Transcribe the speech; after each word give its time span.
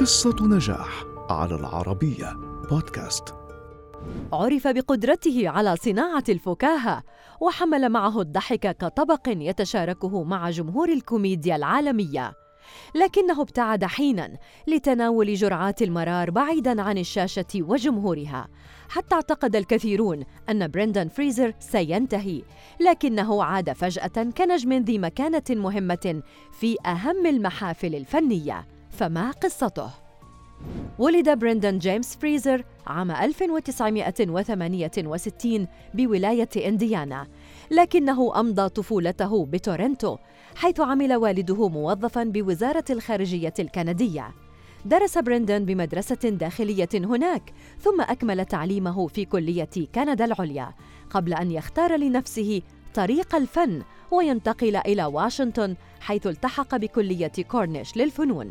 قصة 0.00 0.36
نجاح 0.40 1.04
على 1.30 1.54
العربية 1.54 2.32
بودكاست. 2.70 3.34
عرف 4.32 4.68
بقدرته 4.68 5.48
على 5.48 5.76
صناعة 5.76 6.24
الفكاهة 6.28 7.02
وحمل 7.40 7.88
معه 7.88 8.20
الضحك 8.20 8.76
كطبق 8.76 9.20
يتشاركه 9.26 10.22
مع 10.22 10.50
جمهور 10.50 10.88
الكوميديا 10.88 11.56
العالمية. 11.56 12.32
لكنه 12.94 13.42
ابتعد 13.42 13.84
حينا 13.84 14.38
لتناول 14.66 15.34
جرعات 15.34 15.82
المرار 15.82 16.30
بعيدا 16.30 16.82
عن 16.82 16.98
الشاشة 16.98 17.54
وجمهورها. 17.54 18.48
حتى 18.88 19.14
اعتقد 19.14 19.56
الكثيرون 19.56 20.24
أن 20.50 20.68
بريندان 20.68 21.08
فريزر 21.08 21.52
سينتهي 21.58 22.42
لكنه 22.80 23.44
عاد 23.44 23.72
فجأة 23.72 24.30
كنجم 24.36 24.72
ذي 24.72 24.98
مكانة 24.98 25.42
مهمة 25.50 26.22
في 26.52 26.76
أهم 26.86 27.26
المحافل 27.26 27.94
الفنية. 27.94 28.77
فما 28.98 29.30
قصته؟ 29.30 29.90
ولد 30.98 31.38
بريندان 31.38 31.78
جيمس 31.78 32.16
فريزر 32.16 32.64
عام 32.86 33.10
1968 33.10 35.66
بولاية 35.94 36.48
إنديانا 36.56 37.26
لكنه 37.70 38.40
أمضى 38.40 38.68
طفولته 38.68 39.46
بتورنتو 39.46 40.16
حيث 40.56 40.80
عمل 40.80 41.14
والده 41.14 41.68
موظفاً 41.68 42.24
بوزارة 42.24 42.84
الخارجية 42.90 43.54
الكندية 43.58 44.30
درس 44.84 45.18
بريندن 45.18 45.64
بمدرسة 45.64 46.28
داخلية 46.28 46.88
هناك 46.94 47.52
ثم 47.80 48.00
أكمل 48.00 48.44
تعليمه 48.44 49.06
في 49.06 49.24
كلية 49.24 49.70
كندا 49.94 50.24
العليا 50.24 50.70
قبل 51.10 51.34
أن 51.34 51.50
يختار 51.50 51.96
لنفسه 51.96 52.62
طريق 52.94 53.34
الفن 53.34 53.82
وينتقل 54.10 54.76
إلى 54.76 55.04
واشنطن 55.04 55.76
حيث 56.00 56.26
التحق 56.26 56.76
بكلية 56.76 57.32
كورنيش 57.48 57.96
للفنون 57.96 58.50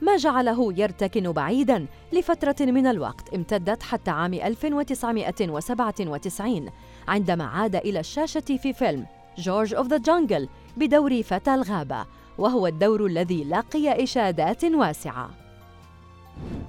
ما 0.03 0.17
جعله 0.17 0.73
يرتكن 0.77 1.33
بعيداً 1.33 1.87
لفترة 2.13 2.57
من 2.61 2.87
الوقت 2.87 3.35
امتدت 3.35 3.83
حتى 3.83 4.11
عام 4.11 4.35
1997 4.35 6.69
عندما 7.09 7.45
عاد 7.45 7.77
إلى 7.77 8.01
الشاشة 8.01 8.41
في 8.41 8.73
فيلم 8.73 9.07
George 9.39 9.75
of 9.75 9.87
the 9.87 9.97
Jungle 9.97 10.49
بدور 10.77 11.23
فتى 11.23 11.55
الغابة 11.55 12.07
وهو 12.39 12.67
الدور 12.67 13.07
الذي 13.07 13.45
لقي 13.45 14.05
إشادات 14.05 14.65
واسعة. 14.65 15.44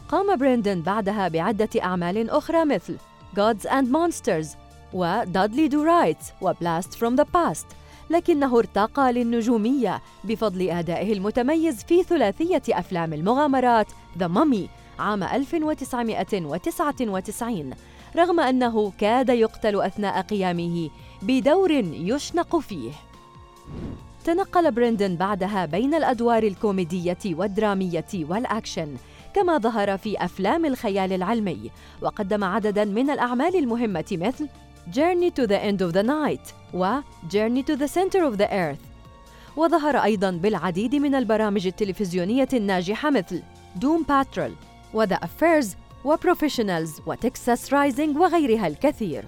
قام 0.10 0.36
بريندن 0.36 0.82
بعدها 0.82 1.28
بعدة 1.28 1.70
أعمال 1.84 2.30
أخرى 2.30 2.66
مثل 2.66 2.98
Gods 3.36 3.66
and 3.66 3.88
Monsters 3.92 4.48
و 4.94 5.24
Dudley 5.24 5.70
Do 5.70 5.78
Right 5.78 6.24
و 6.42 6.54
Blast 6.54 6.96
from 6.96 7.16
the 7.18 7.26
Past 7.26 7.66
لكنه 8.10 8.58
ارتقى 8.58 9.14
للنجومية 9.14 10.02
بفضل 10.24 10.70
أدائه 10.70 11.14
المتميز 11.14 11.84
في 11.84 12.04
ثلاثية 12.04 12.62
أفلام 12.70 13.14
المغامرات 13.14 13.88
The 14.18 14.28
Mummy 14.28 14.70
عام 15.00 15.24
1999 15.24 17.74
رغم 18.16 18.40
أنه 18.40 18.92
كاد 18.98 19.30
يقتل 19.30 19.82
أثناء 19.82 20.22
قيامه 20.22 20.90
بدور 21.22 21.72
يشنق 21.72 22.60
فيه. 22.60 22.92
تنقل 24.26 24.72
بريندن 24.72 25.16
بعدها 25.16 25.66
بين 25.66 25.94
الأدوار 25.94 26.44
الكوميدية 26.44 27.18
والدرامية 27.26 28.06
والأكشن 28.14 28.96
كما 29.36 29.58
ظهر 29.58 29.98
في 29.98 30.26
أفلام 30.26 30.66
الخيال 30.66 31.14
العلمي 31.14 31.72
وقدم 32.02 32.44
عدداً 32.44 32.86
من 32.86 33.10
الأعمال 33.10 33.56
المهمة 33.56 34.06
مثل 34.12 34.48
Journey 34.92 35.32
to 35.32 35.48
the 35.48 35.60
End 35.60 35.82
of 35.82 35.94
the 35.94 36.04
Night 36.04 36.54
و 36.74 37.00
Journey 37.30 37.64
to 37.64 37.76
the 37.76 37.88
Center 37.88 38.24
of 38.24 38.38
the 38.38 38.48
Earth. 38.48 38.86
وظهر 39.58 39.98
أيضاً 39.98 40.32
بالعديد 40.32 40.96
من 40.96 41.16
البرامج 41.16 41.68
التلفزيونية 41.68 42.48
الناجحة 42.54 43.10
مثل 43.10 43.42
Doom 43.76 44.04
Patrol 44.04 44.52
و 44.94 45.06
The 45.06 45.18
Affair 45.18 45.68
و 46.06 46.16
Professionals 46.16 47.08
و 47.08 47.16
Texas 47.16 47.70
Rising 47.70 48.18
وغيرها 48.18 48.68
الكثير. 48.68 49.26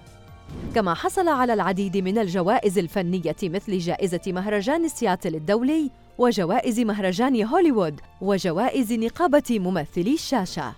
كما 0.74 0.94
حصل 0.94 1.28
على 1.28 1.54
العديد 1.54 1.96
من 1.96 2.18
الجوائز 2.18 2.78
الفنية 2.78 3.36
مثل 3.42 3.78
جائزة 3.78 4.20
مهرجان 4.26 4.88
سياتل 4.88 5.34
الدولي 5.34 5.90
وجوائز 6.18 6.80
مهرجان 6.80 7.44
هوليوود 7.44 8.00
وجوائز 8.20 8.92
نقابة 8.92 9.58
ممثلي 9.58 10.14
الشاشة. 10.14 10.72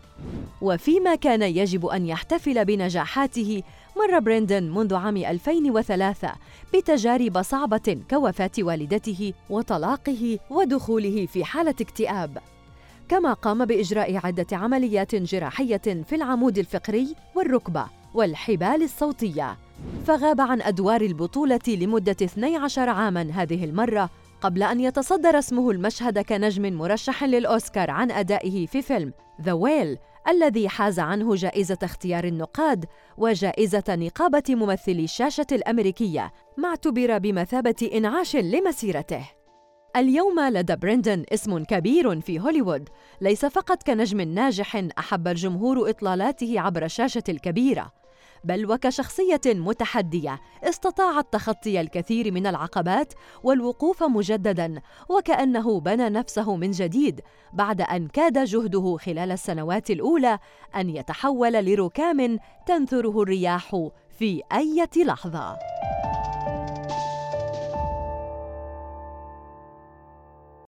وفيما 0.61 1.15
كان 1.15 1.43
يجب 1.43 1.87
أن 1.87 2.07
يحتفل 2.07 2.65
بنجاحاته 2.65 3.63
مر 3.97 4.19
بريندن 4.19 4.63
منذ 4.63 4.95
عام 4.95 5.17
2003 5.17 6.33
بتجارب 6.75 7.43
صعبة 7.43 7.99
كوفاة 8.11 8.51
والدته 8.59 9.33
وطلاقه 9.51 10.39
ودخوله 10.51 11.27
في 11.27 11.45
حالة 11.45 11.75
اكتئاب. 11.81 12.39
كما 13.09 13.33
قام 13.33 13.65
بإجراء 13.65 14.27
عدة 14.27 14.47
عمليات 14.53 15.15
جراحية 15.15 15.77
في 15.77 16.15
العمود 16.15 16.59
الفقري 16.59 17.15
والركبة 17.35 18.00
والحبال 18.15 18.83
الصوتية. 18.83 19.57
فغاب 20.07 20.41
عن 20.41 20.63
أدوار 20.63 21.01
البطولة 21.01 21.61
لمدة 21.69 22.17
12 22.23 22.89
عاماً 22.89 23.31
هذه 23.33 23.65
المرة 23.65 24.11
قبل 24.41 24.63
أن 24.63 24.81
يتصدر 24.81 25.39
اسمه 25.39 25.71
المشهد 25.71 26.19
كنجم 26.19 26.73
مرشح 26.73 27.25
للأوسكار 27.25 27.91
عن 27.91 28.11
أدائه 28.11 28.67
في 28.67 28.83
فيلم 28.83 29.13
ذا 29.43 29.53
ويل 29.53 29.99
الذي 30.29 30.69
حاز 30.69 31.01
عنه 31.01 31.35
جائزة 31.35 31.79
اختيار 31.83 32.25
النقاد 32.25 32.85
وجائزة 33.19 33.85
نقابة 33.89 34.43
ممثلي 34.49 35.05
الشاشة 35.05 35.47
الأمريكية 35.53 36.33
ما 36.57 36.69
اعتبر 36.69 37.19
بمثابة 37.19 37.91
إنعاش 37.95 38.37
لمسيرته. 38.37 39.25
اليوم 39.97 40.41
لدى 40.41 40.77
بريندن 40.77 41.25
اسم 41.33 41.65
كبير 41.65 42.21
في 42.21 42.41
هوليوود 42.41 42.89
ليس 43.21 43.45
فقط 43.47 43.83
كنجم 43.83 44.21
ناجح 44.21 44.85
أحب 44.99 45.29
الجمهور 45.29 45.91
إطلالاته 45.91 46.61
عبر 46.61 46.85
الشاشة 46.85 47.23
الكبيرة 47.29 48.00
بل 48.45 48.73
وكشخصية 48.73 49.41
متحدية 49.47 50.41
استطاعت 50.65 51.33
تخطي 51.33 51.81
الكثير 51.81 52.33
من 52.33 52.47
العقبات 52.47 53.13
والوقوف 53.43 54.03
مجددا 54.03 54.81
وكأنه 55.09 55.81
بنى 55.81 56.09
نفسه 56.09 56.57
من 56.57 56.71
جديد 56.71 57.21
بعد 57.53 57.81
أن 57.81 58.09
كاد 58.09 58.45
جهده 58.45 58.97
خلال 58.97 59.33
السنوات 59.33 59.91
الأولى 59.91 60.39
أن 60.77 60.91
يتحول 60.91 61.53
لركام 61.53 62.39
تنثره 62.67 63.23
الرياح 63.23 63.89
في 64.19 64.43
أي 64.53 64.87
لحظة. 64.97 65.80